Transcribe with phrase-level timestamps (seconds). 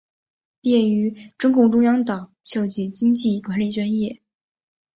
[0.61, 4.19] 毕业于中共中央党校经济管理专业。